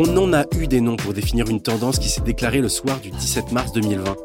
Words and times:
on 0.00 0.16
en 0.16 0.32
a 0.32 0.44
eu 0.56 0.68
des 0.68 0.80
noms 0.80 0.94
pour 0.94 1.12
définir 1.12 1.48
une 1.48 1.60
tendance 1.60 1.98
qui 1.98 2.08
s'est 2.08 2.20
déclarée 2.20 2.60
le 2.60 2.68
soir 2.68 3.00
du 3.00 3.10
17 3.10 3.50
mars 3.50 3.72
2020, 3.72 4.16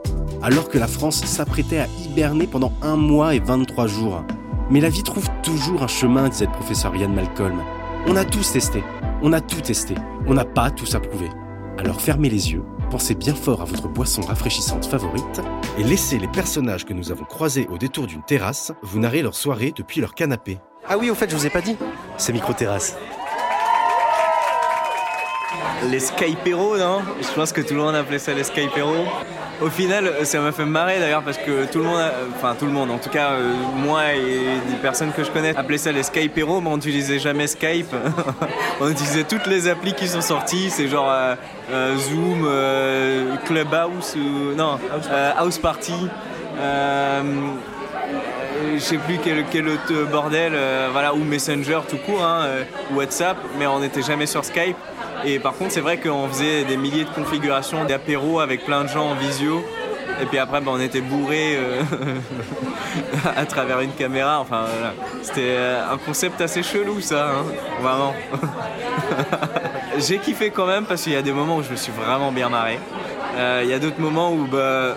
alors 0.43 0.69
que 0.69 0.77
la 0.77 0.85
France 0.85 1.25
s'apprêtait 1.25 1.79
à 1.79 1.87
hiberner 2.05 2.45
pendant 2.45 2.71
un 2.83 2.95
mois 2.95 3.33
et 3.33 3.39
23 3.39 3.87
jours. 3.87 4.23
Mais 4.69 4.81
la 4.81 4.89
vie 4.89 5.01
trouve 5.01 5.27
toujours 5.41 5.81
un 5.81 5.87
chemin, 5.87 6.29
disait 6.29 6.45
le 6.45 6.51
professeur 6.51 6.95
Yann 6.95 7.11
Malcolm. 7.11 7.59
On 8.05 8.15
a 8.15 8.23
tous 8.23 8.51
testé, 8.51 8.83
on 9.23 9.33
a 9.33 9.41
tout 9.41 9.61
testé, 9.61 9.95
on 10.27 10.35
n'a 10.35 10.45
pas 10.45 10.69
tous 10.69 10.93
approuvé. 10.93 11.29
Alors 11.79 12.01
fermez 12.01 12.29
les 12.29 12.51
yeux, 12.51 12.63
pensez 12.91 13.15
bien 13.15 13.33
fort 13.33 13.63
à 13.63 13.65
votre 13.65 13.87
boisson 13.87 14.21
rafraîchissante 14.21 14.85
favorite 14.85 15.41
et 15.79 15.83
laissez 15.83 16.19
les 16.19 16.27
personnages 16.27 16.85
que 16.85 16.93
nous 16.93 17.11
avons 17.11 17.25
croisés 17.25 17.67
au 17.71 17.79
détour 17.79 18.05
d'une 18.05 18.21
terrasse 18.21 18.71
vous 18.83 18.99
narrer 18.99 19.23
leur 19.23 19.33
soirée 19.33 19.73
depuis 19.75 20.01
leur 20.01 20.13
canapé. 20.13 20.59
Ah 20.87 20.99
oui, 20.99 21.09
au 21.09 21.15
fait, 21.15 21.31
je 21.31 21.35
vous 21.35 21.47
ai 21.47 21.49
pas 21.49 21.61
dit, 21.61 21.77
c'est 22.17 22.31
micro-terrasse. 22.31 22.95
Les 25.89 25.99
Skypéros, 25.99 26.77
non? 26.77 27.01
Je 27.21 27.27
pense 27.35 27.51
que 27.51 27.61
tout 27.61 27.73
le 27.73 27.81
monde 27.81 27.95
appelait 27.95 28.19
ça 28.19 28.33
les 28.33 28.43
Skypéros. 28.43 29.05
Au 29.61 29.69
final, 29.69 30.11
ça 30.23 30.39
m'a 30.39 30.51
fait 30.51 30.65
marrer 30.65 30.99
d'ailleurs 30.99 31.21
parce 31.23 31.37
que 31.37 31.65
tout 31.65 31.79
le 31.79 31.85
monde, 31.85 31.99
a- 31.99 32.11
enfin 32.35 32.55
tout 32.57 32.65
le 32.65 32.71
monde, 32.71 32.89
en 32.89 32.97
tout 32.97 33.09
cas 33.09 33.31
euh, 33.33 33.53
moi 33.75 34.13
et 34.13 34.59
des 34.69 34.75
personnes 34.81 35.11
que 35.11 35.23
je 35.23 35.29
connais 35.31 35.55
appelaient 35.55 35.77
ça 35.77 35.91
les 35.91 36.03
Skypéros, 36.03 36.59
mais 36.61 36.69
on 36.69 36.77
n'utilisait 36.77 37.19
jamais 37.19 37.47
Skype. 37.47 37.93
on 38.81 38.89
utilisait 38.89 39.23
toutes 39.25 39.45
les 39.45 39.67
applis 39.67 39.93
qui 39.93 40.07
sont 40.07 40.21
sorties, 40.21 40.69
c'est 40.69 40.87
genre 40.87 41.09
euh, 41.09 41.35
euh, 41.71 41.95
Zoom, 41.97 42.47
Clubhouse, 43.45 44.15
ou, 44.15 44.55
non, 44.55 44.79
House 45.37 45.57
Party. 45.59 45.93
je 48.73 48.79
sais 48.79 48.97
plus 48.97 49.17
quel, 49.23 49.45
quel 49.51 49.67
autre 49.67 50.09
bordel, 50.11 50.53
voilà, 50.91 51.13
ou 51.13 51.19
Messenger 51.23 51.81
tout 51.87 51.97
court, 51.97 52.23
hein, 52.23 52.45
WhatsApp, 52.95 53.37
mais 53.59 53.67
on 53.67 53.79
n'était 53.79 54.01
jamais 54.01 54.25
sur 54.25 54.43
Skype. 54.43 54.77
Et 55.25 55.39
par 55.39 55.53
contre, 55.53 55.71
c'est 55.71 55.81
vrai 55.81 55.97
qu'on 55.97 56.27
faisait 56.27 56.65
des 56.65 56.77
milliers 56.77 57.05
de 57.05 57.09
configurations 57.09 57.85
d'apéros 57.85 58.39
avec 58.39 58.65
plein 58.65 58.83
de 58.83 58.89
gens 58.89 59.11
en 59.11 59.15
visio. 59.15 59.63
Et 60.21 60.25
puis 60.25 60.37
après, 60.37 60.61
bah, 60.61 60.71
on 60.73 60.79
était 60.79 61.01
bourrés 61.01 61.55
euh, 61.55 61.81
à 63.35 63.45
travers 63.45 63.79
une 63.79 63.93
caméra. 63.93 64.39
Enfin. 64.39 64.65
C'était 65.21 65.55
euh, 65.57 65.91
un 65.91 65.97
concept 65.97 66.41
assez 66.41 66.61
chelou, 66.61 67.01
ça, 67.01 67.29
hein, 67.29 67.45
vraiment. 67.81 68.13
J'ai 69.97 70.19
kiffé 70.19 70.51
quand 70.51 70.65
même 70.65 70.85
parce 70.85 71.03
qu'il 71.03 71.13
y 71.13 71.17
a 71.17 71.21
des 71.21 71.31
moments 71.31 71.57
où 71.57 71.63
je 71.63 71.71
me 71.71 71.75
suis 71.75 71.91
vraiment 71.91 72.31
bien 72.31 72.49
marré. 72.49 72.79
Euh, 73.37 73.61
Il 73.63 73.69
y 73.69 73.73
a 73.73 73.79
d'autres 73.79 73.99
moments 73.99 74.31
où, 74.31 74.45
bah, 74.45 74.95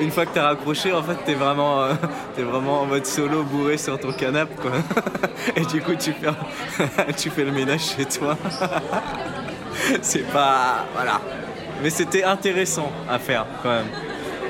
une 0.00 0.10
fois 0.10 0.26
que 0.26 0.34
t'as 0.34 0.44
raccroché, 0.44 0.92
en 0.92 1.02
fait, 1.02 1.16
t'es 1.24 1.34
vraiment, 1.34 1.88
vraiment 2.38 2.82
en 2.82 2.86
mode 2.86 3.06
solo 3.06 3.42
bourré 3.44 3.78
sur 3.78 3.98
ton 3.98 4.12
canapé. 4.12 4.54
Et 5.56 5.62
du 5.62 5.80
coup, 5.80 5.94
tu 5.94 6.12
fais, 6.12 7.12
tu 7.14 7.30
fais 7.30 7.44
le 7.44 7.52
ménage 7.52 7.94
chez 7.96 8.04
toi. 8.04 8.36
C'est 10.02 10.30
pas, 10.30 10.86
voilà. 10.94 11.20
Mais 11.82 11.90
c'était 11.90 12.24
intéressant 12.24 12.90
à 13.10 13.18
faire, 13.18 13.46
quand 13.62 13.70
même. 13.70 13.86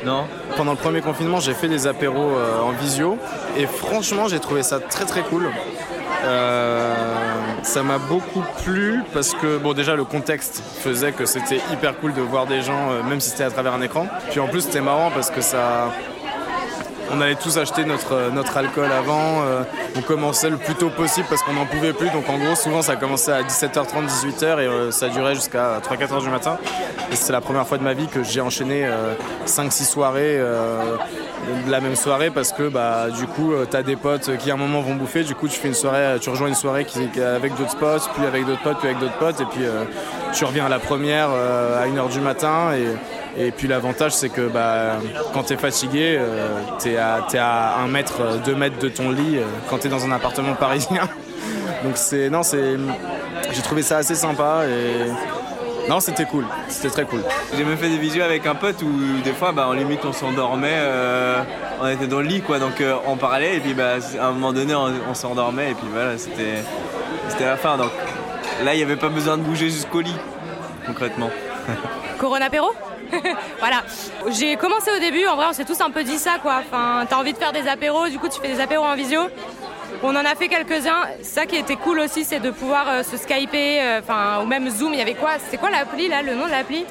Non? 0.05 0.27
Pendant 0.57 0.73
le 0.73 0.77
premier 0.77 1.01
confinement, 1.01 1.41
j'ai 1.41 1.55
fait 1.55 1.69
des 1.69 1.87
apéros 1.87 2.37
euh, 2.37 2.61
en 2.61 2.73
visio 2.73 3.19
et 3.57 3.67
franchement, 3.67 4.29
j'ai 4.29 4.39
trouvé 4.39 4.63
ça 4.63 4.79
très 4.79 5.07
très 5.07 5.23
cool. 5.23 5.49
Euh, 6.25 6.95
ça 7.63 7.83
m'a 7.83 7.99
beaucoup 7.99 8.43
plu 8.65 9.01
parce 9.13 9.35
que 9.35 9.59
bon 9.59 9.75
déjà 9.75 9.95
le 9.95 10.05
contexte 10.05 10.63
faisait 10.81 11.13
que 11.13 11.27
c'était 11.27 11.61
hyper 11.71 11.99
cool 11.99 12.15
de 12.15 12.23
voir 12.23 12.47
des 12.47 12.63
gens 12.63 12.91
euh, 12.91 13.03
même 13.03 13.21
si 13.21 13.31
c'était 13.31 13.45
à 13.45 13.51
travers 13.51 13.75
un 13.75 13.83
écran. 13.83 14.07
Puis 14.31 14.41
en 14.41 14.49
plus 14.49 14.63
c'était 14.63 14.81
marrant 14.81 15.11
parce 15.11 15.31
que 15.31 15.41
ça 15.41 15.91
on 17.15 17.21
allait 17.21 17.35
tous 17.37 17.59
acheter 17.59 17.85
notre, 17.85 18.31
notre 18.33 18.57
alcool 18.57 18.91
avant, 18.91 19.43
euh, 19.43 19.63
on 19.97 20.01
commençait 20.01 20.51
le 20.51 20.57
plus 20.57 20.75
tôt 20.75 20.91
possible 20.91 21.27
parce 21.29 21.43
qu'on 21.43 21.53
n'en 21.53 21.67
pouvait 21.67 21.93
plus. 21.93 22.11
Donc 22.11 22.29
en 22.29 22.39
gros 22.39 22.55
souvent 22.55 22.83
ça 22.83 22.97
commençait 22.97 23.33
à 23.33 23.43
17h30, 23.43 24.07
18h 24.07 24.43
et 24.43 24.67
euh, 24.67 24.91
ça 24.91 25.09
durait 25.09 25.35
jusqu'à 25.35 25.81
3-4h 25.81 26.23
du 26.23 26.31
matin. 26.31 26.59
Et 27.13 27.17
c'est 27.17 27.33
la 27.33 27.41
première 27.41 27.67
fois 27.67 27.79
de 27.79 27.85
ma 27.85 27.95
vie 27.95 28.09
que 28.09 28.23
j'ai 28.23 28.41
enchaîné 28.41 28.89
5-6 29.47 29.85
soirées 29.85 30.39
euh, 30.39 30.97
de 31.67 31.71
la 31.71 31.81
même 31.81 31.97
soirée 31.97 32.31
parce 32.31 32.53
que 32.53 32.69
bah, 32.69 33.09
du 33.11 33.27
coup 33.27 33.53
euh, 33.53 33.67
t'as 33.69 33.83
des 33.83 33.97
potes 33.97 34.37
qui 34.39 34.51
à 34.51 34.55
un 34.55 34.57
moment 34.57 34.81
vont 34.81 34.95
bouffer, 34.95 35.25
du 35.25 35.35
coup 35.35 35.49
tu 35.49 35.59
fais 35.59 35.69
une 35.69 35.75
soirée, 35.75 36.19
tu 36.21 36.31
rejoins 36.31 36.49
une 36.49 36.55
soirée 36.55 36.87
avec 37.37 37.57
d'autres 37.57 37.77
potes, 37.77 38.09
puis 38.15 38.25
avec 38.25 38.47
d'autres 38.47 38.63
potes, 38.63 38.79
puis 38.79 38.89
avec 38.89 39.01
d'autres 39.01 39.19
potes 39.19 39.41
et 39.41 39.45
puis 39.45 39.65
euh, 39.65 39.85
tu 40.33 40.45
reviens 40.45 40.67
à 40.67 40.69
la 40.69 40.79
première 40.79 41.29
euh, 41.31 41.83
à 41.83 41.87
1h 41.87 42.11
du 42.11 42.21
matin 42.21 42.73
et, 42.75 42.87
et 43.37 43.51
puis 43.51 43.69
l'avantage 43.69 44.13
c'est 44.13 44.29
que 44.29 44.49
bah, 44.49 44.99
quand 45.33 45.45
t'es 45.45 45.57
fatigué, 45.57 46.17
euh, 46.19 46.49
t'es 46.79 46.97
à, 46.97 47.25
t'es 47.29 47.39
à 47.39 47.77
1 47.85 47.89
mètre, 47.89 48.43
2 48.45 48.55
mètres 48.55 48.79
de 48.79 48.89
ton 48.89 49.11
lit 49.11 49.39
euh, 49.39 49.45
quand 49.69 49.79
t'es 49.79 49.89
dans 49.89 50.05
un 50.05 50.13
appartement 50.13 50.55
parisien. 50.55 51.09
Donc 51.85 51.97
c'est. 51.97 52.31
Non, 52.31 52.43
c'est. 52.43 52.77
J'ai 53.53 53.63
trouvé 53.63 53.83
ça 53.83 53.99
assez 53.99 54.15
sympa 54.15 54.63
et. 54.67 55.11
Non, 55.89 56.01
c'était 56.01 56.25
cool, 56.25 56.47
c'était 56.69 56.89
très 56.89 57.05
cool. 57.05 57.21
J'ai 57.55 57.63
même 57.63 57.77
fait 57.77 57.91
des 57.91 57.99
visios 57.99 58.23
avec 58.23 58.47
un 58.47 58.55
pote 58.55 58.81
où 58.83 59.21
des 59.23 59.33
fois, 59.33 59.53
bah, 59.53 59.69
en 59.69 59.75
limite, 59.75 60.03
on 60.07 60.15
s'endormait, 60.15 60.79
euh, 60.79 61.43
on 61.79 61.89
était 61.89 62.07
dans 62.07 62.21
le 62.21 62.27
lit, 62.27 62.41
quoi, 62.41 62.59
donc 62.59 62.81
euh, 62.81 62.95
on 63.07 63.17
parlait, 63.17 63.57
et 63.57 63.61
puis 63.61 63.75
bah, 63.75 63.97
à 64.19 64.27
un 64.29 64.33
moment 64.33 64.55
donné, 64.55 64.75
on, 64.75 64.91
on 65.11 65.15
s'endormait, 65.15 65.73
et 65.73 65.75
puis 65.75 65.87
voilà, 65.93 66.17
c'était 66.17 66.63
c'était 67.29 67.45
la 67.45 67.59
fin. 67.59 67.77
Donc 67.77 67.91
là, 68.65 68.73
il 68.73 68.79
n'y 68.79 68.83
avait 68.83 68.97
pas 68.97 69.11
besoin 69.11 69.37
de 69.37 69.43
bouger 69.43 69.69
jusqu'au 69.69 70.01
lit, 70.01 70.17
concrètement. 70.87 71.29
Corona 72.19 72.49
Péro 72.49 72.71
Voilà. 73.59 73.83
J'ai 74.31 74.57
commencé 74.57 74.91
au 74.95 74.99
début, 74.99 75.27
en 75.27 75.37
vrai, 75.37 75.47
on 75.49 75.53
s'est 75.53 75.65
tous 75.65 75.81
un 75.81 75.91
peu 75.91 76.05
dit 76.05 76.19
ça, 76.19 76.33
quoi. 76.43 76.61
Enfin, 76.61 77.07
t'as 77.09 77.17
envie 77.17 77.33
de 77.33 77.39
faire 77.39 77.53
des 77.53 77.69
apéros, 77.69 78.09
du 78.09 78.19
coup, 78.19 78.29
tu 78.29 78.41
fais 78.41 78.49
des 78.49 78.61
apéros 78.61 78.85
en 78.85 78.95
visio. 78.95 79.21
On 80.03 80.11
en 80.11 80.25
a 80.25 80.35
fait 80.35 80.49
quelques-uns. 80.49 81.03
Ça 81.23 81.47
qui 81.47 81.57
était 81.57 81.77
cool 81.77 82.01
aussi, 82.01 82.25
c'est 82.25 82.41
de 82.41 82.51
pouvoir 82.51 82.89
euh, 82.89 83.03
se 83.03 83.17
skyper, 83.17 83.81
euh, 83.81 84.01
enfin, 84.01 84.43
ou 84.43 84.47
même 84.47 84.69
Zoom. 84.69 84.93
Il 84.93 84.99
y 84.99 85.03
avait 85.03 85.15
quoi? 85.15 85.33
C'était 85.39 85.57
quoi 85.57 85.71
l'appli, 85.71 86.09
là, 86.09 86.23
le 86.23 86.35
nom 86.35 86.47
de 86.47 86.51
l'appli? 86.51 86.85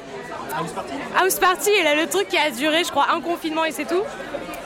House 0.56 0.70
Party. 0.70 0.92
House 1.16 1.34
Party, 1.36 1.70
et 1.70 1.82
là, 1.82 1.94
le 1.94 2.06
truc 2.06 2.28
qui 2.28 2.38
a 2.38 2.50
duré, 2.50 2.84
je 2.84 2.90
crois, 2.90 3.06
un 3.14 3.20
confinement 3.20 3.64
et 3.64 3.72
c'est 3.72 3.86
tout. 3.86 4.02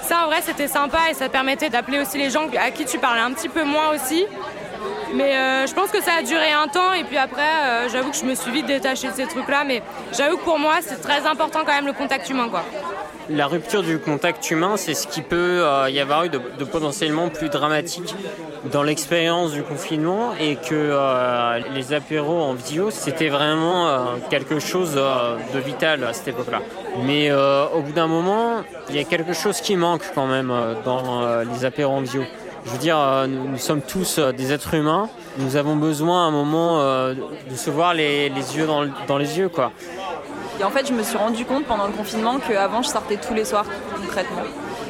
Ça, 0.03 0.25
en 0.25 0.27
vrai, 0.27 0.41
c'était 0.43 0.69
sympa 0.69 0.99
et 1.11 1.15
ça 1.15 1.29
permettait 1.29 1.69
d'appeler 1.69 1.99
aussi 2.01 2.19
les 2.19 2.31
gens 2.31 2.47
à 2.59 2.71
qui 2.71 2.85
tu 2.85 2.99
parlais 2.99 3.21
un 3.21 3.33
petit 3.33 3.49
peu 3.49 3.65
moins 3.65 3.91
aussi. 3.95 4.25
Mais 5.15 5.35
euh, 5.35 5.67
je 5.67 5.75
pense 5.75 5.91
que 5.91 6.03
ça 6.03 6.13
a 6.19 6.23
duré 6.23 6.53
un 6.53 6.69
temps 6.69 6.93
et 6.93 7.05
puis 7.05 7.17
après, 7.17 7.41
euh, 7.41 7.89
j'avoue 7.91 8.11
que 8.11 8.17
je 8.17 8.25
me 8.25 8.35
suis 8.35 8.51
vite 8.51 8.67
détachée 8.67 9.09
de 9.09 9.15
ces 9.15 9.27
trucs-là. 9.27 9.65
Mais 9.65 9.83
j'avoue 10.17 10.37
que 10.37 10.45
pour 10.45 10.59
moi, 10.59 10.77
c'est 10.83 11.01
très 11.01 11.27
important 11.27 11.61
quand 11.65 11.73
même 11.73 11.87
le 11.87 11.93
contact 11.93 12.29
humain, 12.29 12.49
quoi. 12.51 12.63
La 13.31 13.47
rupture 13.47 13.83
du 13.83 13.99
contact 13.99 14.51
humain, 14.51 14.77
c'est 14.77 14.95
ce 14.95 15.07
qui 15.07 15.21
peut 15.21 15.63
euh, 15.63 15.91
y 15.91 16.01
avoir 16.01 16.25
eu 16.25 16.29
de, 16.31 16.41
de 16.59 16.65
potentiellement 16.65 17.29
plus 17.29 17.49
dramatique 17.49 18.15
dans 18.73 18.83
l'expérience 18.83 19.53
du 19.53 19.63
confinement 19.63 20.33
et 20.41 20.57
que 20.57 20.95
les 21.75 21.93
apéros 21.93 22.43
en 22.43 22.55
visio, 22.55 22.91
c'était 22.91 23.29
vraiment 23.29 24.17
quelque 24.31 24.59
chose 24.59 24.95
de 24.95 25.59
vital 25.59 26.03
à 26.05 26.13
cette 26.13 26.29
époque-là. 26.29 26.61
Mais 27.05 27.31
au 27.33 27.81
bout 27.81 27.93
d'un 27.93 28.09
moment, 28.09 28.63
il 28.89 28.97
y 28.97 28.99
a 28.99 29.05
quelque 29.05 29.33
chose 29.33 29.61
qui 29.61 29.77
manque 29.77 30.03
quand 30.15 30.27
même 30.27 30.53
dans 30.85 31.43
les 31.45 31.65
apéros 31.65 31.93
en 31.93 32.01
visio. 32.01 32.25
Je 32.69 32.73
veux 32.75 32.79
dire, 32.79 32.99
euh, 32.99 33.27
nous, 33.27 33.57
sommes 33.57 33.81
tous 33.81 34.19
euh, 34.19 34.31
des 34.33 34.53
êtres 34.53 34.75
humains. 34.75 35.09
Nous 35.39 35.57
avons 35.57 35.75
besoin 35.75 36.25
à 36.25 36.29
un 36.29 36.31
moment 36.31 36.81
euh, 36.83 37.15
de 37.51 37.57
se 37.57 37.71
voir 37.71 37.95
les, 37.95 38.29
yeux 38.29 38.67
dans, 38.67 38.83
le- 38.83 38.91
dans 39.07 39.17
les 39.17 39.39
yeux, 39.39 39.49
quoi. 39.49 39.73
Et 40.61 40.65
en 40.65 40.71
fait, 40.71 40.87
je 40.87 40.93
me 40.93 41.03
suis 41.03 41.17
rendu 41.17 41.47
compte 41.47 41.65
pendant 41.65 41.87
le 41.87 41.93
confinement 41.95 42.39
qu'avant, 42.39 42.83
je 42.83 42.89
sortais 42.89 43.17
tous 43.17 43.33
les 43.33 43.47
soirs, 43.47 43.65
concrètement. 43.97 44.43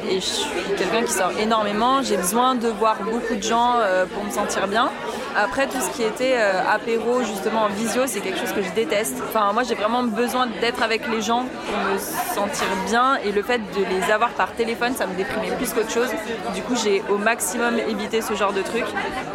Et 0.09 0.15
je 0.15 0.25
suis 0.25 0.49
quelqu'un 0.77 1.03
qui 1.03 1.13
sort 1.13 1.31
énormément. 1.39 2.01
J'ai 2.01 2.17
besoin 2.17 2.55
de 2.55 2.67
voir 2.67 2.97
beaucoup 3.03 3.35
de 3.35 3.43
gens 3.43 3.75
pour 4.13 4.23
me 4.25 4.31
sentir 4.31 4.67
bien. 4.67 4.89
Après, 5.35 5.67
tout 5.67 5.79
ce 5.79 5.89
qui 5.95 6.03
était 6.03 6.35
euh, 6.37 6.61
apéro, 6.69 7.23
justement 7.23 7.63
en 7.63 7.67
visio, 7.69 8.03
c'est 8.07 8.19
quelque 8.19 8.39
chose 8.39 8.51
que 8.51 8.61
je 8.61 8.71
déteste. 8.71 9.21
Enfin, 9.27 9.53
moi, 9.53 9.63
j'ai 9.63 9.75
vraiment 9.75 10.03
besoin 10.03 10.47
d'être 10.59 10.81
avec 10.81 11.07
les 11.07 11.21
gens 11.21 11.45
pour 11.45 11.93
me 11.93 11.97
sentir 11.97 12.67
bien. 12.87 13.17
Et 13.23 13.31
le 13.31 13.41
fait 13.43 13.59
de 13.59 13.85
les 13.85 14.11
avoir 14.11 14.29
par 14.31 14.51
téléphone, 14.53 14.93
ça 14.95 15.05
me 15.05 15.15
déprimait 15.15 15.55
plus 15.55 15.73
qu'autre 15.73 15.91
chose. 15.91 16.09
Du 16.53 16.61
coup, 16.63 16.75
j'ai 16.75 17.03
au 17.09 17.17
maximum 17.17 17.77
évité 17.79 18.21
ce 18.21 18.33
genre 18.33 18.53
de 18.53 18.61
truc. 18.61 18.85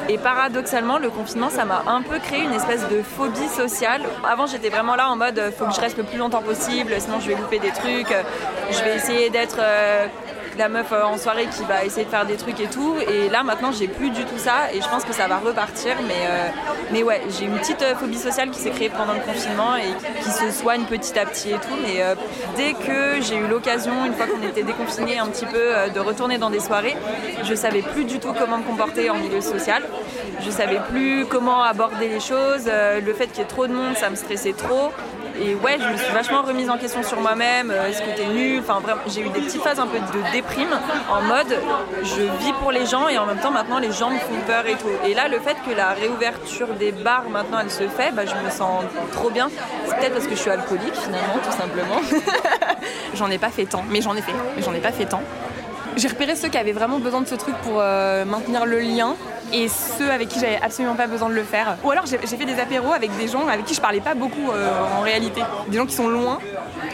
Et 0.08 0.19
paradoxalement, 0.19 0.99
le 0.99 1.11
confinement, 1.11 1.50
ça 1.50 1.64
m'a 1.64 1.82
un 1.87 2.02
peu 2.02 2.19
créé 2.19 2.43
une 2.43 2.52
espèce 2.52 2.87
de 2.88 3.02
phobie 3.02 3.49
sociale. 3.49 4.02
Avant, 4.29 4.47
j'étais 4.47 4.70
vraiment 4.70 4.97
là 4.97 5.08
en 5.08 5.17
mode, 5.17 5.38
euh, 5.38 5.50
faut 5.56 5.67
que 5.67 5.75
je 5.75 5.81
reste 5.81 5.97
le 5.97 6.05
plus 6.05 6.19
longtemps 6.19 6.43
possible, 6.43 6.93
sinon 6.99 7.20
je 7.20 7.29
vais 7.29 7.37
louper 7.37 7.58
des 7.58 7.70
trucs. 7.70 8.11
Euh, 8.11 8.23
Je 8.70 8.82
vais 8.82 8.97
essayer 8.97 9.31
d'être 9.31 9.58
la 10.59 10.69
meuf 10.69 10.93
euh, 10.93 11.05
en 11.05 11.17
soirée 11.19 11.47
qui 11.47 11.65
va 11.65 11.85
essayer 11.85 12.05
de 12.05 12.11
faire 12.11 12.27
des 12.27 12.37
trucs 12.37 12.61
et 12.61 12.67
tout. 12.67 12.95
Et 13.09 13.29
là 13.29 13.43
maintenant 13.43 13.73
j'ai 13.73 13.89
plus 13.89 14.11
du 14.11 14.25
tout 14.25 14.39
ça 14.39 14.73
et 14.73 14.81
je 14.81 14.89
pense 14.89 15.05
que 15.05 15.12
ça 15.12 15.27
va 15.27 15.39
repartir. 15.39 15.97
Mais, 16.06 16.27
euh, 16.29 16.49
mais 16.93 17.03
ouais, 17.03 17.23
j'ai 17.29 17.45
une 17.47 17.59
petite 17.59 17.83
euh, 17.83 17.95
phobie 17.95 18.19
sociale 18.19 18.51
qui 18.51 18.61
s'est 18.61 18.71
créée 18.71 18.91
pendant 18.91 19.15
le 19.15 19.21
confinement 19.21 19.77
et 19.77 20.23
qui 20.23 20.31
se 20.31 20.51
soigne 20.51 20.85
petit 20.85 21.19
à 21.19 21.27
petit 21.27 21.51
et 21.51 21.55
tout. 21.55 21.77
Mais 21.83 22.03
dès 22.56 22.73
que 22.73 23.21
j'ai 23.21 23.37
eu 23.37 23.47
l'occasion, 23.47 24.05
une 24.05 24.15
fois 24.15 24.27
qu'on 24.27 24.43
était 24.47 24.62
déconfinés 24.62 25.19
un 25.19 25.27
petit 25.27 25.47
peu, 25.47 25.91
de 25.93 26.01
retourner 26.01 26.39
dans 26.39 26.51
des 26.51 26.61
soirées, 26.61 26.97
je 27.43 27.55
savais 27.55 27.83
plus 27.83 28.05
du 28.05 28.19
tout 28.19 28.33
comment 28.39 28.59
me 28.59 28.62
comporter 28.62 29.11
en 29.11 29.15
milieu 29.15 29.41
social. 29.41 29.83
Je 30.41 30.50
savais 30.50 30.81
plus 30.91 31.27
comment 31.27 31.62
aborder 31.62 32.09
les 32.09 32.21
choses. 32.21 32.67
le 32.67 33.15
fait 33.15 33.27
qu'il 33.29 33.39
y 33.39 33.43
ait 33.43 33.49
trop 33.49 33.67
de 33.67 33.73
monde, 33.73 33.97
ça 33.97 34.11
me 34.11 34.17
stressait 34.17 34.53
trop. 34.53 34.93
Et 35.41 35.55
ouais, 35.55 35.79
je 35.81 35.89
me 35.89 35.97
suis 35.97 36.13
vachement 36.13 36.43
remise 36.43 36.71
en 36.71 36.79
question 36.79 37.03
sur 37.03 37.21
moi-même. 37.21 37.71
Euh, 37.71 37.89
est-ce 37.89 38.03
que 38.03 38.17
t'es 38.17 38.27
nul? 38.27 38.61
Enfin, 38.61 38.81
j'ai 39.09 39.23
eu 39.23 39.29
des 39.31 39.41
petites 39.41 39.63
phases 39.63 39.81
un 39.81 39.87
peu 39.87 39.99
de 39.99 40.33
déprime 40.33 40.69
en 41.11 41.23
mode 41.23 41.59
je 42.03 42.23
vis 42.45 42.53
pour 42.61 42.71
les 42.71 42.87
gens 42.87 43.09
et 43.09 43.19
en 43.19 43.27
même 43.27 43.39
temps, 43.39 43.51
maintenant, 43.51 43.79
les 43.79 43.93
gens 43.93 44.11
me 44.11 44.19
font 44.19 44.41
peur 44.47 44.67
et 44.67 44.75
tout. 44.75 44.89
Et 45.05 45.15
là, 45.15 45.29
le 45.29 45.41
fait 45.41 45.57
que 45.67 45.75
la 45.75 45.91
réouverture 45.91 46.69
des 46.75 46.93
bars, 46.93 47.29
maintenant, 47.31 47.59
elle 47.61 47.71
se 47.71 47.89
fait, 47.89 48.13
bah, 48.13 48.23
je 48.27 48.35
me 48.45 48.51
sens 48.51 48.85
trop 49.13 49.31
bien. 49.31 49.51
C'est 49.87 49.97
peut-être 49.97 50.15
parce 50.15 50.27
que 50.27 50.35
je 50.35 50.41
suis 50.41 50.51
alcoolique, 50.51 50.95
finalement, 50.95 51.39
tout 51.43 51.57
simplement. 51.57 52.01
j'en 53.15 53.31
ai 53.31 53.39
pas 53.39 53.51
fait 53.51 53.67
tant, 53.67 53.85
mais 53.91 54.01
j'en 54.01 54.15
ai 54.15 54.23
fait. 54.23 54.35
Mais 54.57 54.63
j'en 54.63 54.75
ai 54.75 54.81
pas 54.81 54.93
fait 54.93 55.07
tant. 55.07 55.23
J'ai 55.96 56.08
repéré 56.08 56.35
ceux 56.35 56.49
qui 56.49 56.58
avaient 56.58 56.73
vraiment 56.73 56.99
besoin 56.99 57.20
de 57.20 57.29
ce 57.29 57.37
truc 57.37 57.55
pour 57.62 57.75
euh, 57.79 58.25
maintenir 58.25 58.67
le 58.67 58.81
lien 58.81 59.14
et 59.52 59.69
ceux 59.69 60.11
avec 60.11 60.29
qui 60.29 60.41
j'avais 60.41 60.58
absolument 60.61 60.96
pas 60.96 61.06
besoin 61.06 61.29
de 61.29 61.35
le 61.35 61.44
faire. 61.44 61.76
Ou 61.85 61.91
alors 61.93 62.05
j'ai 62.06 62.19
fait 62.19 62.44
des 62.44 62.58
apéros 62.58 62.93
avec 62.93 63.17
des 63.17 63.29
gens 63.29 63.46
avec 63.46 63.64
qui 63.64 63.75
je 63.75 63.81
parlais 63.81 64.00
pas 64.00 64.14
beaucoup 64.14 64.50
euh, 64.50 64.70
en 64.99 65.02
réalité. 65.02 65.43
Des 65.69 65.76
gens 65.76 65.87
qui 65.87 65.94
sont 65.94 66.08
loin, 66.08 66.38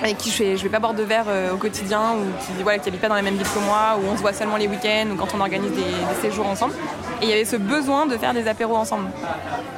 avec 0.03 0.19
qui 0.19 0.31
je 0.31 0.43
vais, 0.43 0.55
vais 0.55 0.69
pas 0.69 0.81
boire 0.81 0.93
de 0.93 1.03
verre 1.03 1.25
euh, 1.29 1.55
au 1.55 1.57
quotidien, 1.57 2.13
ou 2.13 2.45
qui, 2.45 2.63
voilà, 2.63 2.79
qui 2.79 2.91
habitent 2.91 3.01
pas 3.01 3.09
dans 3.09 3.15
la 3.15 3.23
même 3.23 3.37
ville 3.37 3.49
que 3.49 3.59
moi, 3.61 3.99
ou 3.99 4.13
on 4.13 4.17
se 4.17 4.21
voit 4.21 4.35
seulement 4.35 4.59
les 4.59 4.69
week-ends, 4.69 5.07
ou 5.13 5.17
quand 5.17 5.35
on 5.35 5.41
organise 5.41 5.73
des, 5.73 6.21
séjours 6.21 6.47
ensemble. 6.47 6.75
Et 7.23 7.25
il 7.25 7.31
y 7.31 7.33
avait 7.33 7.47
ce 7.47 7.57
besoin 7.57 8.05
de 8.05 8.19
faire 8.19 8.35
des 8.35 8.47
apéros 8.49 8.77
ensemble. 8.77 9.09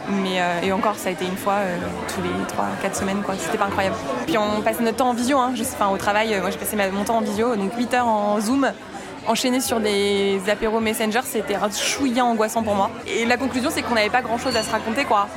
Mais, 0.08 0.40
et 0.66 0.72
encore, 0.72 0.96
ça 0.96 1.10
a 1.10 1.12
été 1.12 1.25
une 1.25 1.36
fois 1.36 1.56
tous 2.08 2.20
les 2.22 2.88
3-4 2.88 2.94
semaines, 2.94 3.22
quoi. 3.22 3.34
C'était 3.38 3.58
pas 3.58 3.66
incroyable. 3.66 3.96
Puis 4.26 4.36
on 4.38 4.62
passait 4.62 4.82
notre 4.82 4.98
temps 4.98 5.10
en 5.10 5.14
visio, 5.14 5.38
hein, 5.38 5.52
juste, 5.54 5.76
au 5.92 5.96
travail, 5.96 6.36
moi 6.40 6.50
j'ai 6.50 6.58
passé 6.58 6.76
mon 6.92 7.04
temps 7.04 7.18
en 7.18 7.20
visio, 7.20 7.54
donc 7.56 7.72
8 7.76 7.94
heures 7.94 8.08
en 8.08 8.40
Zoom 8.40 8.72
enchaîner 9.26 9.60
sur 9.60 9.80
des 9.80 10.40
apéros 10.48 10.80
Messenger, 10.80 11.20
c'était 11.24 11.54
un 11.54 11.70
chouïa 11.70 12.24
angoissant 12.24 12.62
pour 12.62 12.74
moi. 12.74 12.90
Et 13.06 13.24
la 13.24 13.36
conclusion, 13.36 13.70
c'est 13.70 13.82
qu'on 13.82 13.94
n'avait 13.94 14.10
pas 14.10 14.22
grand 14.22 14.38
chose 14.38 14.56
à 14.56 14.62
se 14.62 14.70
raconter, 14.70 15.04
quoi. 15.04 15.28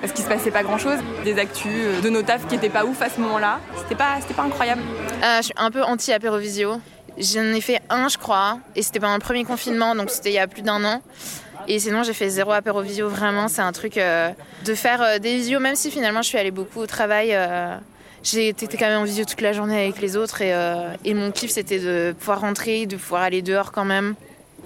Parce 0.00 0.12
qu'il 0.12 0.24
se 0.24 0.28
passait 0.28 0.50
pas 0.50 0.62
grand 0.62 0.78
chose, 0.78 0.98
des 1.24 1.38
actus 1.38 1.72
euh, 1.72 2.00
de 2.02 2.10
nos 2.10 2.22
tafs 2.22 2.46
qui 2.46 2.56
étaient 2.56 2.68
pas 2.68 2.84
ouf 2.84 3.00
à 3.00 3.08
ce 3.08 3.20
moment-là. 3.20 3.60
C'était 3.78 3.94
pas, 3.94 4.16
c'était 4.20 4.34
pas 4.34 4.42
incroyable. 4.42 4.82
Euh, 5.22 5.38
je 5.38 5.42
suis 5.42 5.54
un 5.56 5.70
peu 5.70 5.82
anti-apéro 5.82 6.36
visio. 6.36 6.80
J'en 7.16 7.54
ai 7.54 7.60
fait 7.60 7.80
un, 7.88 8.08
je 8.08 8.18
crois, 8.18 8.58
et 8.76 8.82
c'était 8.82 9.00
pendant 9.00 9.14
le 9.14 9.20
premier 9.20 9.44
confinement, 9.44 9.94
donc 9.94 10.10
c'était 10.10 10.30
il 10.30 10.34
y 10.34 10.38
a 10.38 10.46
plus 10.46 10.62
d'un 10.62 10.84
an. 10.84 11.00
Et 11.68 11.78
sinon, 11.78 12.02
j'ai 12.02 12.12
fait 12.12 12.28
zéro 12.28 12.52
apéro 12.52 12.82
visio. 12.82 13.08
Vraiment, 13.08 13.48
c'est 13.48 13.62
un 13.62 13.72
truc 13.72 13.96
euh, 13.96 14.30
de 14.64 14.74
faire 14.74 15.20
des 15.20 15.36
visios, 15.36 15.60
même 15.60 15.76
si 15.76 15.90
finalement 15.90 16.20
je 16.20 16.28
suis 16.28 16.38
allée 16.38 16.50
beaucoup 16.50 16.80
au 16.80 16.86
travail 16.86 17.34
j'ai 18.24 18.48
été 18.48 18.66
quand 18.66 18.86
même 18.86 19.02
en 19.02 19.04
visio 19.04 19.24
toute 19.24 19.42
la 19.42 19.52
journée 19.52 19.84
avec 19.84 20.00
les 20.00 20.16
autres 20.16 20.38
euh, 20.40 20.94
et, 21.04 21.14
mon 21.14 21.30
kiff 21.30 21.50
c'était 21.50 21.78
de 21.78 22.14
pouvoir 22.18 22.40
rentrer, 22.40 22.86
de 22.86 22.96
pouvoir 22.96 23.22
aller 23.22 23.42
dehors 23.42 23.70
quand 23.70 23.84
même 23.84 24.14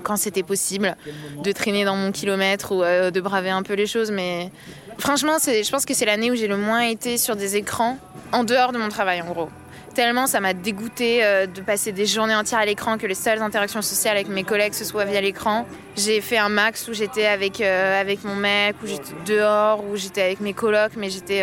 quand 0.04 0.16
c'était 0.16 0.44
possible, 0.44 0.96
de 1.42 1.50
traîner 1.50 1.84
dans 1.84 1.96
mon 1.96 2.12
kilomètre 2.12 2.70
ou 2.72 2.84
euh, 2.84 3.10
de 3.10 3.20
braver 3.20 3.50
un 3.50 3.64
peu 3.64 3.74
les 3.74 3.88
choses. 3.88 4.12
Mais 4.12 4.52
franchement, 4.96 5.38
je 5.44 5.70
pense 5.72 5.84
que 5.84 5.92
c'est 5.92 6.04
l'année 6.04 6.30
où 6.30 6.36
j'ai 6.36 6.46
le 6.46 6.56
moins 6.56 6.82
été 6.82 7.18
sur 7.18 7.34
des 7.34 7.56
écrans 7.56 7.98
en 8.30 8.44
dehors 8.44 8.70
de 8.70 8.78
mon 8.78 8.90
travail 8.90 9.20
en 9.22 9.26
gros. 9.26 9.48
Tellement 9.96 10.28
ça 10.28 10.38
m'a 10.38 10.54
dégoûté 10.54 11.24
euh, 11.24 11.46
de 11.46 11.60
passer 11.62 11.90
des 11.90 12.06
journées 12.06 12.36
entières 12.36 12.60
à 12.60 12.64
l'écran 12.64 12.96
que 12.96 13.08
les 13.08 13.16
seules 13.16 13.42
interactions 13.42 13.82
sociales 13.82 14.16
avec 14.16 14.28
mes 14.28 14.44
collègues 14.44 14.74
ce 14.74 14.84
soit 14.84 15.04
via 15.04 15.20
l'écran. 15.20 15.66
J'ai 15.96 16.20
fait 16.20 16.38
un 16.38 16.48
max 16.48 16.86
où 16.86 16.92
j'étais 16.92 17.26
avec, 17.26 17.60
avec 17.60 18.22
mon 18.22 18.36
mec, 18.36 18.76
où 18.84 18.86
j'étais 18.86 19.14
dehors, 19.26 19.82
où 19.84 19.96
j'étais 19.96 20.22
avec 20.22 20.38
mes 20.40 20.52
colocs, 20.52 20.92
mais 20.96 21.10
j'étais 21.10 21.42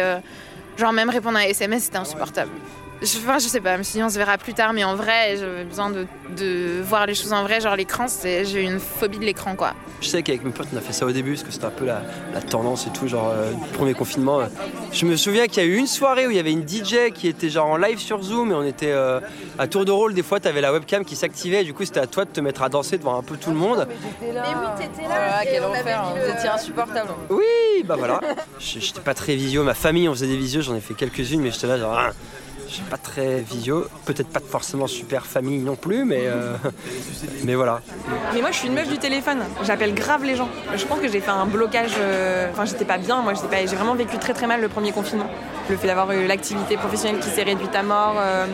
Genre 0.77 0.91
même 0.93 1.09
répondre 1.09 1.37
à 1.37 1.47
SMS, 1.47 1.83
c'était 1.83 1.97
insupportable. 1.97 2.51
Je, 3.01 3.17
enfin, 3.17 3.39
je 3.39 3.47
sais 3.47 3.59
pas, 3.59 3.73
je 3.73 3.79
me 3.79 3.83
suis 3.83 3.97
dit 3.97 4.03
on 4.03 4.09
se 4.09 4.17
verra 4.17 4.37
plus 4.37 4.53
tard, 4.53 4.71
mais 4.71 4.83
en 4.83 4.95
vrai, 4.95 5.35
j'avais 5.37 5.65
besoin 5.65 5.89
de, 5.89 6.07
de, 6.37 6.81
voir 6.81 7.05
les 7.05 7.13
choses 7.13 7.33
en 7.33 7.43
vrai. 7.43 7.59
Genre 7.59 7.75
l'écran, 7.75 8.05
j'ai 8.23 8.61
eu 8.61 8.65
une 8.65 8.79
phobie 8.79 9.19
de 9.19 9.25
l'écran 9.25 9.55
quoi. 9.55 9.73
Je 10.01 10.07
sais 10.07 10.23
qu'avec 10.23 10.43
mes 10.43 10.51
potes, 10.51 10.67
on 10.73 10.77
a 10.77 10.81
fait 10.81 10.93
ça 10.93 11.05
au 11.05 11.11
début 11.11 11.31
parce 11.31 11.43
que 11.43 11.51
c'était 11.51 11.65
un 11.65 11.71
peu 11.71 11.85
la, 11.85 12.01
la, 12.33 12.41
tendance 12.41 12.87
et 12.87 12.91
tout, 12.91 13.07
genre 13.07 13.31
euh, 13.31 13.51
premier 13.73 13.93
confinement. 13.93 14.39
Je 14.91 15.05
me 15.05 15.17
souviens 15.17 15.47
qu'il 15.47 15.63
y 15.63 15.65
a 15.65 15.69
eu 15.69 15.75
une 15.75 15.87
soirée 15.87 16.25
où 16.25 16.31
il 16.31 16.37
y 16.37 16.39
avait 16.39 16.51
une 16.51 16.67
DJ 16.67 17.11
qui 17.13 17.27
était 17.27 17.49
genre 17.49 17.67
en 17.67 17.77
live 17.77 17.99
sur 17.99 18.21
Zoom 18.23 18.51
et 18.51 18.53
on 18.53 18.63
était 18.63 18.91
euh, 18.91 19.19
à 19.59 19.67
tour 19.67 19.83
de 19.83 19.91
rôle. 19.91 20.13
Des 20.13 20.23
fois, 20.23 20.39
tu 20.39 20.47
avais 20.47 20.61
la 20.61 20.71
webcam 20.71 21.03
qui 21.03 21.15
s'activait 21.15 21.61
et 21.61 21.63
du 21.65 21.73
coup, 21.73 21.83
c'était 21.83 21.99
à 21.99 22.07
toi 22.07 22.23
de 22.23 22.29
te 22.29 22.39
mettre 22.39 22.61
à 22.61 22.69
danser 22.69 22.97
devant 22.97 23.17
un 23.17 23.23
peu 23.23 23.35
tout 23.35 23.49
le 23.49 23.57
monde. 23.57 23.87
Mais, 24.21 24.27
oui, 24.29 24.67
t'étais 24.77 25.07
là. 25.07 25.41
quel 25.43 25.63
enfer, 25.63 26.13
vous 26.15 26.37
étiez 26.37 26.49
insupportable. 26.49 27.09
Oui, 27.29 27.83
bah 27.83 27.95
voilà. 27.97 28.21
J'étais 28.59 29.01
pas 29.01 29.13
très 29.13 29.35
visio. 29.35 29.63
Ma 29.63 29.73
famille, 29.73 30.07
on 30.07 30.13
faisait 30.13 30.27
des 30.27 30.37
visios, 30.37 30.61
j'en 30.61 30.75
ai 30.75 30.81
fait 30.81 30.93
quelques-unes, 30.93 31.41
mais 31.41 31.51
j'étais 31.51 31.67
là 31.67 31.77
genre. 31.77 31.99
Je 32.67 32.73
suis 32.73 32.83
pas 32.83 32.97
très 32.97 33.41
visio, 33.41 33.85
peut-être 34.05 34.29
pas 34.29 34.39
forcément 34.39 34.87
super 34.87 35.25
famille 35.25 35.59
non 35.59 35.75
plus, 35.75 36.03
mais, 36.03 36.23
euh, 36.23 36.55
mais 37.43 37.55
voilà. 37.55 37.81
Mais 38.33 38.41
moi 38.41 38.51
je 38.51 38.57
suis 38.57 38.67
une 38.67 38.73
meuf 38.73 38.89
du 38.89 38.97
téléphone, 38.97 39.39
j'appelle 39.63 39.93
grave 39.93 40.23
les 40.23 40.35
gens. 40.35 40.49
Je 40.75 40.85
pense 40.85 40.99
que 40.99 41.07
j'ai 41.07 41.19
fait 41.19 41.31
un 41.31 41.45
blocage, 41.45 41.91
euh, 41.99 42.49
enfin 42.51 42.65
j'étais 42.65 42.85
pas 42.85 42.97
bien, 42.97 43.21
moi 43.21 43.33
j'ai 43.33 43.75
vraiment 43.75 43.95
vécu 43.95 44.17
très 44.17 44.33
très 44.33 44.47
mal 44.47 44.61
le 44.61 44.69
premier 44.69 44.91
confinement. 44.91 45.29
Le 45.69 45.77
fait 45.77 45.87
d'avoir 45.87 46.11
eu 46.11 46.27
l'activité 46.27 46.77
professionnelle 46.77 47.19
qui 47.19 47.29
s'est 47.29 47.43
réduite 47.43 47.75
à 47.75 47.83
mort. 47.83 48.15
Euh, 48.19 48.45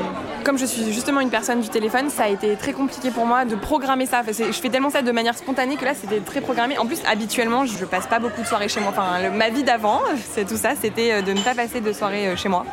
comme 0.45 0.57
je 0.57 0.65
suis 0.65 0.93
justement 0.93 1.19
une 1.19 1.29
personne 1.29 1.61
du 1.61 1.69
téléphone, 1.69 2.09
ça 2.09 2.23
a 2.23 2.29
été 2.29 2.55
très 2.55 2.73
compliqué 2.73 3.11
pour 3.11 3.25
moi 3.25 3.45
de 3.45 3.55
programmer 3.55 4.05
ça. 4.05 4.23
je 4.27 4.51
fais 4.51 4.69
tellement 4.69 4.89
ça 4.89 5.01
de 5.01 5.11
manière 5.11 5.37
spontanée 5.37 5.75
que 5.75 5.85
là 5.85 5.93
c'était 5.93 6.19
très 6.19 6.41
programmé. 6.41 6.77
En 6.77 6.85
plus 6.85 6.99
habituellement 7.05 7.65
je 7.65 7.85
passe 7.85 8.07
pas 8.07 8.19
beaucoup 8.19 8.41
de 8.41 8.47
soirées 8.47 8.69
chez 8.69 8.81
moi. 8.81 8.89
Enfin 8.89 9.29
ma 9.29 9.49
vie 9.49 9.63
d'avant, 9.63 10.01
c'est 10.33 10.45
tout 10.45 10.57
ça, 10.57 10.71
c'était 10.79 11.21
de 11.21 11.31
ne 11.31 11.41
pas 11.41 11.55
passer 11.55 11.79
de 11.79 11.93
soirée 11.93 12.35
chez 12.35 12.49
moi. 12.49 12.65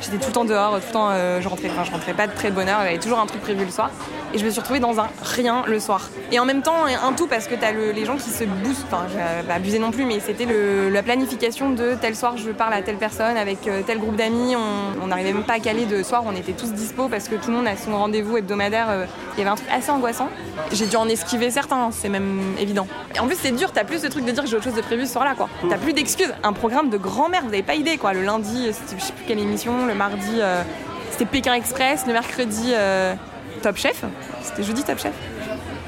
J'étais 0.00 0.18
tout 0.18 0.28
le 0.28 0.32
temps 0.32 0.44
dehors, 0.44 0.78
tout 0.80 0.86
le 0.86 0.92
temps 0.92 1.08
euh, 1.10 1.40
je 1.40 1.48
rentrais, 1.48 1.68
enfin 1.70 1.84
je 1.84 1.90
rentrais 1.90 2.14
pas 2.14 2.26
de 2.26 2.32
très 2.32 2.50
bonne 2.50 2.68
heure, 2.68 2.80
il 2.82 2.86
y 2.86 2.88
avait 2.88 2.98
toujours 2.98 3.18
un 3.18 3.26
truc 3.26 3.40
prévu 3.40 3.64
le 3.64 3.70
soir. 3.70 3.90
Et 4.34 4.38
je 4.38 4.44
me 4.44 4.50
suis 4.50 4.60
retrouvée 4.60 4.80
dans 4.80 5.00
un 5.00 5.08
rien 5.22 5.64
le 5.66 5.80
soir. 5.80 6.10
Et 6.32 6.38
en 6.38 6.44
même 6.44 6.60
temps, 6.60 6.84
un 6.84 7.12
tout 7.14 7.26
parce 7.26 7.46
que 7.46 7.54
t'as 7.54 7.72
le, 7.72 7.92
les 7.92 8.04
gens 8.04 8.16
qui 8.16 8.28
se 8.28 8.44
boostent, 8.44 8.84
enfin 8.92 9.06
pas 9.46 9.54
abuser 9.54 9.78
non 9.78 9.90
plus, 9.90 10.04
mais 10.04 10.20
c'était 10.20 10.46
la 10.90 11.02
planification 11.02 11.70
de 11.70 11.94
tel 11.98 12.14
soir 12.14 12.36
je 12.36 12.50
parle 12.50 12.74
à 12.74 12.82
telle 12.82 12.96
personne 12.96 13.36
avec 13.36 13.66
euh, 13.66 13.82
tel 13.86 13.98
groupe 13.98 14.16
d'amis. 14.16 14.54
On 15.02 15.06
n'arrivait 15.06 15.32
même 15.32 15.44
pas 15.44 15.54
à 15.54 15.60
caler 15.60 15.86
de 15.86 16.02
soir, 16.02 16.22
on 16.26 16.32
était 16.32 16.52
tous 16.52 16.72
dispo 16.72 17.08
parce 17.08 17.28
que 17.28 17.36
tout 17.36 17.50
le 17.50 17.56
monde 17.56 17.66
a 17.66 17.76
son 17.76 17.96
rendez-vous 17.96 18.36
hebdomadaire. 18.36 18.86
Euh, 18.90 19.06
il 19.34 19.38
y 19.38 19.42
avait 19.42 19.50
un 19.50 19.54
truc 19.54 19.68
assez 19.70 19.90
angoissant. 19.90 20.28
J'ai 20.72 20.86
dû 20.86 20.96
en 20.96 21.08
esquiver 21.08 21.50
certains, 21.50 21.90
c'est 21.92 22.08
même 22.08 22.40
évident. 22.58 22.86
Et 23.14 23.20
en 23.20 23.26
plus 23.26 23.36
c'est 23.40 23.52
dur, 23.52 23.72
t'as 23.72 23.84
plus 23.84 24.02
ce 24.02 24.06
truc 24.08 24.24
de 24.24 24.32
dire 24.32 24.42
que 24.42 24.48
j'ai 24.48 24.56
autre 24.56 24.64
chose 24.64 24.74
de 24.74 24.80
prévu 24.80 25.06
ce 25.06 25.12
soir-là 25.12 25.34
quoi. 25.36 25.48
T'as 25.68 25.78
plus 25.78 25.92
d'excuses. 25.92 26.32
Un 26.42 26.52
programme 26.52 26.90
de 26.90 26.98
grand-mère, 26.98 27.42
vous 27.42 27.48
avez 27.52 27.62
pas 27.62 27.74
idée 27.74 27.96
quoi. 27.98 28.12
Le 28.12 28.22
lundi, 28.22 28.66
je 28.66 28.72
sais 28.72 29.12
plus 29.12 29.24
quelle 29.26 29.38
émission, 29.38 29.72
le 29.88 29.94
mardi, 29.94 30.40
euh, 30.40 30.62
c'était 31.10 31.24
Pékin 31.24 31.54
Express. 31.54 32.04
Le 32.06 32.12
mercredi, 32.12 32.72
euh, 32.72 33.14
Top 33.62 33.76
Chef. 33.76 34.04
C'était 34.42 34.62
jeudi 34.62 34.84
Top 34.84 34.98
Chef. 34.98 35.12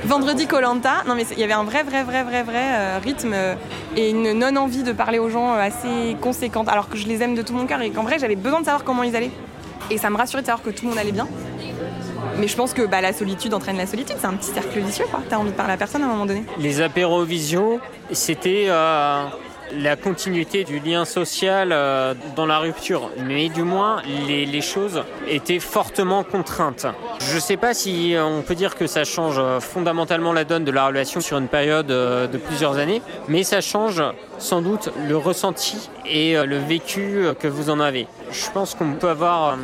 Vendredi 0.04 0.47
Colanta. 0.47 1.04
Non 1.07 1.14
mais 1.14 1.26
il 1.30 1.38
y 1.38 1.45
avait 1.45 1.52
un 1.52 1.62
vrai, 1.62 1.83
vrai, 1.83 2.02
vrai, 2.02 2.25
vrai, 2.25 2.42
vrai 2.42 2.64
euh, 2.71 2.99
rythme 3.04 3.35
et 3.97 4.11
une 4.11 4.33
non-envie 4.33 4.83
de 4.83 4.92
parler 4.92 5.19
aux 5.19 5.28
gens 5.28 5.52
assez 5.52 6.16
conséquente. 6.21 6.69
Alors 6.69 6.88
que 6.88 6.97
je 6.97 7.07
les 7.07 7.23
aime 7.23 7.35
de 7.35 7.42
tout 7.42 7.52
mon 7.52 7.66
cœur 7.66 7.83
et 7.83 7.90
qu'en 7.90 8.02
vrai 8.02 8.19
j'avais 8.19 8.37
besoin 8.37 8.61
de 8.61 8.64
savoir 8.64 8.83
comment 8.83 9.02
ils 9.02 9.14
allaient. 9.14 9.30
Et 9.90 9.99
ça 9.99 10.09
me 10.09 10.16
rassurait 10.16 10.40
de 10.40 10.47
savoir 10.47 10.64
que 10.64 10.71
tout 10.71 10.85
le 10.85 10.90
monde 10.90 10.99
allait 10.99 11.12
bien. 11.12 11.28
Mais 12.38 12.49
je 12.49 12.57
pense 12.57 12.73
que 12.73 12.83
bah, 12.83 13.02
la 13.02 13.12
solitude 13.12 13.52
entraîne 13.52 13.76
la 13.76 13.87
solitude, 13.87 14.16
c'est 14.19 14.26
un 14.26 14.35
petit 14.35 14.52
cercle 14.52 14.78
vicieux 14.80 15.04
quoi. 15.11 15.21
T'as 15.28 15.37
envie 15.37 15.50
de 15.50 15.57
parler 15.57 15.75
à 15.75 15.76
personne 15.76 16.02
à 16.02 16.07
un 16.07 16.09
moment 16.09 16.26
donné. 16.26 16.45
Les 16.59 16.80
apérovisions, 16.80 17.80
c'était 18.11 18.69
la 19.74 19.96
continuité 19.96 20.64
du 20.64 20.78
lien 20.80 21.04
social 21.04 21.70
euh, 21.72 22.14
dans 22.36 22.46
la 22.46 22.58
rupture, 22.58 23.10
mais 23.24 23.48
du 23.48 23.62
moins 23.62 24.02
les, 24.26 24.60
choses 24.60 25.02
étaient 25.26 25.58
fortement 25.58 26.22
contraintes. 26.22 26.86
Je 27.20 27.34
ne 27.34 27.40
sais 27.40 27.56
pas 27.56 27.72
si 27.72 28.14
on 28.18 28.42
peut 28.42 28.54
dire 28.54 28.74
que 28.74 28.86
ça 28.86 29.04
change 29.04 29.36
euh, 29.38 29.58
fondamentalement 29.60 30.32
la 30.32 30.44
donne 30.44 30.64
de 30.64 30.70
la 30.70 30.86
relation 30.86 31.20
sur 31.20 31.38
une 31.38 31.48
période 31.48 31.90
euh, 31.90 32.26
de 32.26 32.36
plusieurs 32.36 32.76
années, 32.76 33.00
mais 33.28 33.42
ça 33.42 33.60
change 33.60 34.02
sans 34.38 34.60
doute 34.60 34.90
le 35.08 35.16
ressenti 35.16 35.88
et 36.06 36.34
le 36.34 36.58
vécu 36.58 37.24
que 37.38 37.46
vous 37.46 37.70
en 37.70 37.78
avez. 37.78 38.06
Je 38.32 38.50
pense 38.52 38.75
qu'on 38.75 38.92
peut 38.92 39.08
avoir 39.08 39.58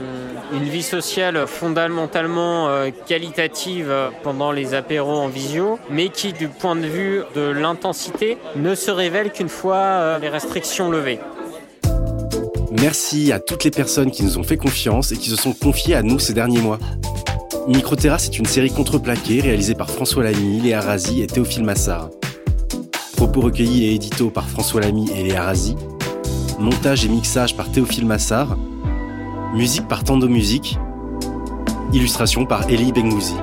une 0.52 0.64
vie 0.64 0.82
sociale 0.82 1.46
fondamentalement 1.46 2.68
qualitative 3.06 3.92
pendant 4.22 4.52
les 4.52 4.74
apéros 4.74 5.18
en 5.18 5.28
visio, 5.28 5.78
mais 5.90 6.08
qui 6.08 6.32
du 6.32 6.48
point 6.48 6.76
de 6.76 6.86
vue 6.86 7.22
de 7.34 7.42
l'intensité 7.42 8.38
ne 8.56 8.74
se 8.74 8.90
révèle 8.90 9.30
qu'une 9.30 9.48
fois 9.48 9.76
euh, 9.76 10.18
les 10.18 10.28
restrictions 10.28 10.90
levées. 10.90 11.18
Merci 12.80 13.32
à 13.32 13.40
toutes 13.40 13.64
les 13.64 13.70
personnes 13.70 14.10
qui 14.10 14.22
nous 14.22 14.38
ont 14.38 14.42
fait 14.42 14.56
confiance 14.56 15.12
et 15.12 15.16
qui 15.16 15.30
se 15.30 15.36
sont 15.36 15.52
confiées 15.52 15.94
à 15.94 16.02
nous 16.02 16.18
ces 16.18 16.34
derniers 16.34 16.60
mois. 16.60 16.78
Microterrasse 17.68 18.26
est 18.26 18.38
une 18.38 18.46
série 18.46 18.70
contreplaquée 18.70 19.40
réalisée 19.40 19.74
par 19.74 19.90
François 19.90 20.24
Lamy, 20.24 20.60
Léa 20.60 20.80
Razi 20.80 21.22
et 21.22 21.26
Théophile 21.26 21.64
Massard. 21.64 22.10
Propos 23.16 23.40
recueillis 23.40 23.86
et 23.86 23.94
édito 23.94 24.30
par 24.30 24.48
François 24.48 24.80
Lamy 24.80 25.10
et 25.12 25.24
Léa 25.24 25.42
Razi. 25.42 25.76
Montage 26.58 27.04
et 27.04 27.08
mixage 27.08 27.54
par 27.54 27.70
Théophile 27.70 28.06
Massard. 28.06 28.56
Musique 29.54 29.86
par 29.88 30.04
Tando 30.04 30.26
Musique. 30.26 30.78
Illustration 31.92 32.46
par 32.46 32.68
Elie 32.70 32.92
Bengouzi. 32.92 33.34